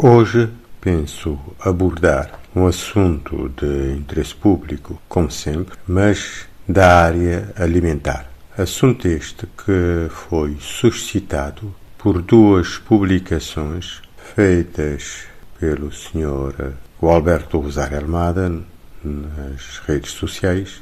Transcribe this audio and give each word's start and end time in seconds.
Hoje 0.00 0.48
penso 0.80 1.36
abordar 1.58 2.38
um 2.54 2.68
assunto 2.68 3.48
de 3.48 3.96
interesse 3.96 4.32
público, 4.32 5.02
como 5.08 5.28
sempre, 5.28 5.76
mas 5.88 6.46
da 6.68 7.02
área 7.02 7.52
alimentar. 7.56 8.30
Assunto 8.56 9.08
este 9.08 9.44
que 9.46 10.08
foi 10.08 10.56
suscitado 10.60 11.74
por 11.98 12.22
duas 12.22 12.78
publicações 12.78 14.00
feitas 14.36 15.24
pelo 15.58 15.90
Sr. 15.90 16.74
Alberto 17.02 17.58
Rosário 17.58 17.96
Armada 17.96 18.62
nas 19.02 19.80
redes 19.84 20.12
sociais 20.12 20.80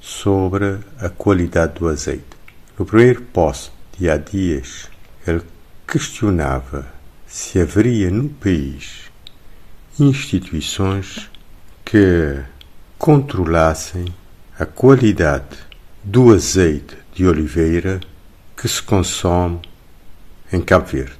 sobre 0.00 0.78
a 1.00 1.08
qualidade 1.08 1.80
do 1.80 1.88
azeite. 1.88 2.38
No 2.78 2.86
primeiro 2.86 3.22
post 3.22 3.72
de 3.98 4.08
há 4.08 4.16
dias, 4.16 4.88
ele 5.26 5.42
questionava 5.84 6.99
se 7.30 7.60
haveria 7.60 8.10
no 8.10 8.28
país 8.28 9.08
instituições 10.00 11.30
que 11.84 12.42
controlassem 12.98 14.04
a 14.58 14.66
qualidade 14.66 15.56
do 16.02 16.34
azeite 16.34 16.96
de 17.14 17.24
oliveira 17.24 18.00
que 18.56 18.66
se 18.68 18.82
consome 18.82 19.60
em 20.52 20.60
Cabo 20.60 20.86
Verde 20.86 21.12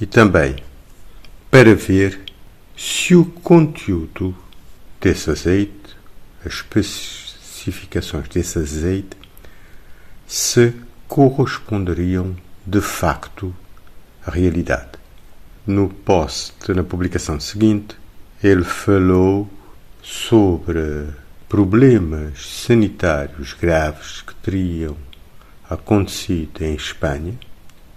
e 0.00 0.06
também 0.06 0.56
para 1.50 1.74
ver 1.74 2.22
se 2.74 3.14
o 3.14 3.26
conteúdo 3.26 4.34
desse 4.98 5.28
azeite, 5.28 5.94
as 6.42 6.54
especificações 6.54 8.28
desse 8.28 8.58
azeite, 8.58 9.14
se 10.26 10.72
corresponderiam 11.06 12.34
de 12.66 12.80
facto 12.80 13.54
à 14.26 14.30
realidade. 14.30 15.03
No 15.66 15.88
post, 15.88 16.70
na 16.74 16.82
publicação 16.82 17.40
seguinte, 17.40 17.96
ele 18.42 18.64
falou 18.64 19.48
sobre 20.02 21.08
problemas 21.48 22.46
sanitários 22.66 23.54
graves 23.54 24.20
que 24.20 24.34
teriam 24.34 24.94
acontecido 25.70 26.62
em 26.62 26.74
Espanha, 26.74 27.32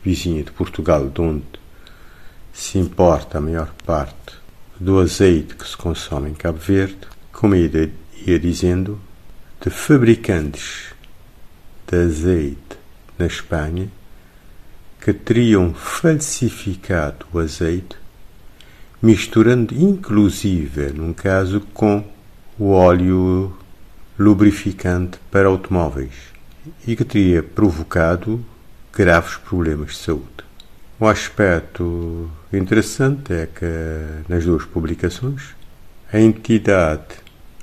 vizinha 0.02 0.44
de 0.44 0.52
Portugal, 0.52 1.10
de 1.10 1.20
onde 1.20 1.44
se 2.54 2.78
importa 2.78 3.38
a 3.38 3.42
maior 3.42 3.74
parte 3.86 4.38
do 4.80 4.98
azeite 5.02 5.54
que 5.54 5.68
se 5.68 5.76
consome 5.76 6.30
em 6.30 6.36
Cabo 6.36 6.60
Verde, 6.60 7.00
como 7.34 7.54
ia, 7.54 7.92
ia 8.26 8.40
dizendo, 8.40 8.98
de 9.60 9.70
fabricantes 9.70 10.94
de 11.86 11.98
azeite 11.98 12.78
na 13.20 13.26
Espanha 13.26 13.92
que 15.08 15.14
teriam 15.14 15.74
falsificado 15.74 17.26
o 17.32 17.40
azeite, 17.40 17.96
misturando 19.02 19.74
inclusive, 19.74 20.92
num 20.92 21.14
caso, 21.14 21.62
com 21.74 22.04
o 22.60 22.72
óleo 22.72 23.56
lubrificante 24.20 25.18
para 25.32 25.48
automóveis 25.48 26.12
e 26.86 26.94
que 26.94 27.06
teria 27.06 27.42
provocado 27.42 28.44
graves 28.94 29.38
problemas 29.38 29.92
de 29.92 30.00
saúde. 30.00 30.44
Um 31.00 31.08
aspecto 31.08 32.30
interessante 32.52 33.32
é 33.32 33.46
que 33.46 34.28
nas 34.28 34.44
duas 34.44 34.66
publicações 34.66 35.56
a 36.12 36.20
entidade 36.20 37.16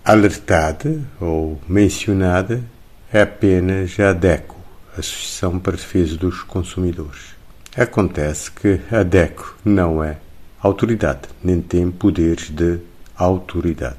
alertada 0.03 0.99
ou 1.21 1.61
mencionada 1.69 2.65
é 3.13 3.21
apenas 3.21 4.01
a 4.01 4.09
ADECO, 4.09 4.64
Associação 4.97 5.59
para 5.59 5.77
Defesa 5.77 6.17
dos 6.17 6.43
Consumidores. 6.43 7.35
Acontece 7.77 8.51
que 8.51 8.81
a 8.91 9.01
ADECO 9.01 9.57
não 9.65 10.03
é 10.03 10.19
autoridade, 10.61 11.29
nem 11.43 11.61
tem 11.61 11.91
poderes 11.91 12.51
de 12.51 12.79
autoridade. 13.17 13.99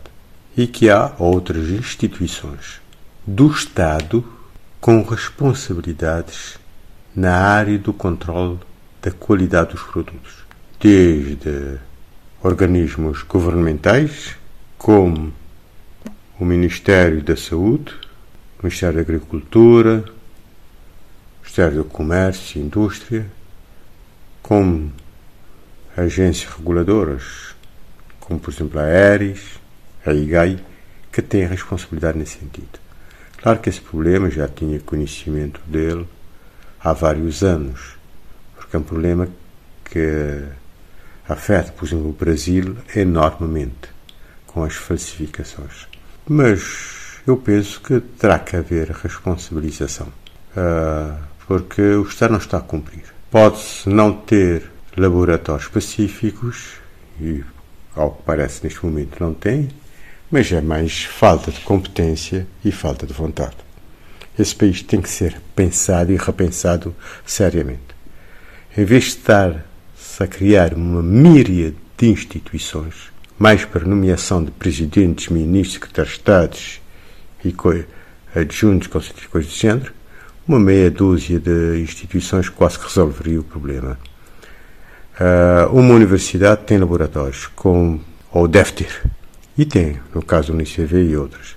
E 0.56 0.66
que 0.68 0.90
há 0.90 1.14
outras 1.20 1.70
instituições 1.70 2.80
do 3.28 3.48
Estado 3.52 4.24
com 4.80 5.02
responsabilidades 5.02 6.58
na 7.16 7.36
área 7.36 7.78
do 7.78 7.92
controle 7.92 8.59
da 9.02 9.12
qualidade 9.12 9.72
dos 9.72 9.84
produtos, 9.84 10.46
desde 10.80 11.78
organismos 12.42 13.24
governamentais, 13.24 14.36
como 14.78 15.34
o 16.40 16.46
Ministério 16.46 17.22
da 17.24 17.36
Saúde, 17.36 17.94
o 18.59 18.64
Ministério 18.64 18.96
da 18.96 19.02
Agricultura, 19.02 20.06
Ministério 21.56 21.84
do 21.84 21.86
Comércio 21.86 22.60
e 22.60 22.62
Indústria, 22.62 23.26
como 24.44 24.92
agências 25.96 26.54
reguladoras, 26.54 27.56
como 28.20 28.42
por 28.42 28.54
exemplo 28.54 28.78
a 28.78 28.84
Aeres, 28.84 29.58
a 30.06 30.12
IGAI, 30.12 30.62
que 31.14 31.22
têm 31.22 31.46
responsabilidade 31.46 32.18
nesse 32.18 32.40
sentido. 32.40 32.78
Claro 33.38 33.60
que 33.60 33.70
esse 33.70 33.80
problema 33.80 34.30
já 34.30 34.50
tinha 34.50 34.82
conhecimento 34.82 35.62
dele 35.66 36.06
há 36.84 36.92
vários 36.92 37.42
anos 37.42 37.96
porque 38.58 38.76
é 38.76 38.80
um 38.80 38.84
problema 38.84 39.30
que 39.86 40.44
afeta, 41.26 41.72
por 41.72 41.88
exemplo, 41.88 42.10
o 42.10 42.12
Brasil 42.12 42.76
enormemente 42.94 43.90
com 44.46 44.62
as 44.62 44.74
falsificações. 44.74 45.88
Mas 46.28 47.22
eu 47.26 47.38
penso 47.38 47.80
que 47.80 48.02
terá 48.02 48.40
que 48.40 48.58
haver 48.58 48.90
responsabilização, 48.92 50.08
uh, 50.58 51.34
porque 51.47 51.81
o 51.81 52.03
Estado 52.03 52.31
não 52.31 52.39
está 52.39 52.57
a 52.57 52.61
cumprir. 52.61 53.03
Pode-se 53.29 53.89
não 53.89 54.13
ter 54.13 54.69
laboratórios 54.97 55.66
específicos, 55.66 56.73
e 57.19 57.44
ao 57.95 58.11
que 58.11 58.23
parece 58.23 58.63
neste 58.63 58.85
momento 58.85 59.19
não 59.19 59.33
tem, 59.33 59.69
mas 60.31 60.51
é 60.51 60.61
mais 60.61 61.03
falta 61.03 61.51
de 61.51 61.59
competência 61.61 62.47
e 62.63 62.72
falta 62.72 63.06
de 63.06 63.13
vontade. 63.13 63.57
Esse 64.38 64.56
país 64.56 64.81
tem 64.81 65.01
que 65.01 65.09
ser 65.09 65.41
pensado 65.56 66.11
e 66.11 66.17
repensado 66.17 66.95
seriamente 67.25 67.95
em 68.77 68.83
vez 68.83 69.03
de 69.06 69.09
estar-se 69.12 70.22
a 70.22 70.27
criar 70.27 70.73
uma 70.73 71.01
míriade 71.01 71.77
de 71.97 72.07
instituições, 72.07 73.09
mais 73.39 73.63
para 73.63 73.85
nomeação 73.85 74.44
de 74.44 74.51
presidentes, 74.51 75.29
ministros, 75.29 75.75
secretários 75.75 76.13
de 76.13 76.19
Estados 76.19 76.81
e 77.45 77.56
adjuntos, 78.38 78.88
coisas 78.88 79.50
do 79.50 79.57
género, 79.57 79.94
uma 80.47 80.59
meia 80.59 80.91
dúzia 80.91 81.39
de 81.39 81.79
instituições 81.81 82.50
quase 82.50 82.78
que 82.78 82.85
resolveria 82.85 83.39
o 83.39 83.44
problema. 83.44 83.97
Uh, 85.19 85.73
uma 85.73 85.94
universidade 85.94 86.63
tem 86.66 86.78
laboratórios, 86.78 87.47
com, 87.47 88.00
ou 88.31 88.47
deve 88.47 88.73
ter, 88.73 89.01
e 89.57 89.66
tem, 89.66 90.00
no 90.13 90.22
caso 90.22 90.47
do 90.47 90.53
UNICEF 90.56 90.95
e 90.95 91.16
outros, 91.16 91.56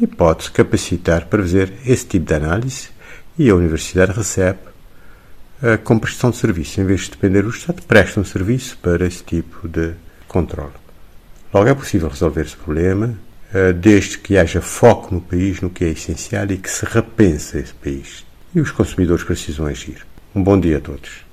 e 0.00 0.06
pode-se 0.06 0.50
capacitar 0.50 1.26
para 1.26 1.42
fazer 1.42 1.72
esse 1.84 2.06
tipo 2.06 2.26
de 2.26 2.34
análise 2.34 2.88
e 3.38 3.50
a 3.50 3.54
universidade 3.54 4.12
recebe 4.12 4.58
com 5.84 5.98
prestação 5.98 6.30
de 6.30 6.36
serviço. 6.36 6.80
Em 6.80 6.84
vez 6.84 7.02
de 7.02 7.10
depender 7.10 7.42
do 7.42 7.50
Estado, 7.50 7.82
prestam 7.82 8.24
serviço 8.24 8.78
para 8.78 9.06
esse 9.06 9.22
tipo 9.24 9.68
de 9.68 9.92
controle. 10.28 10.72
Logo, 11.52 11.68
é 11.68 11.74
possível 11.74 12.08
resolver 12.08 12.42
esse 12.42 12.56
problema 12.56 13.18
desde 13.80 14.18
que 14.18 14.36
haja 14.36 14.60
foco 14.60 15.14
no 15.14 15.20
país, 15.20 15.60
no 15.60 15.70
que 15.70 15.84
é 15.84 15.88
essencial 15.88 16.50
e 16.50 16.58
que 16.58 16.70
se 16.70 16.84
repense 16.84 17.58
esse 17.58 17.74
país. 17.74 18.24
E 18.54 18.60
os 18.60 18.70
consumidores 18.70 19.24
precisam 19.24 19.66
agir. 19.66 20.06
Um 20.34 20.42
bom 20.42 20.58
dia 20.58 20.78
a 20.78 20.80
todos. 20.80 21.26